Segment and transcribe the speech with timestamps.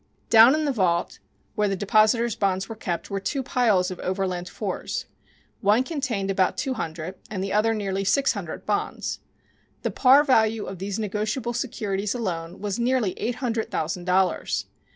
[0.31, 1.19] Down in the vault
[1.53, 5.05] where the depositors' bonds were kept were two piles of Overland 4s.
[5.59, 9.19] One contained about two hundred and the other nearly six hundred bonds.
[9.83, 14.65] The par value of these negotiable securities alone was nearly eight hundred thousand dollars.